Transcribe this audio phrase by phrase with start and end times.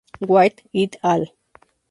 [0.27, 1.27] White "et al.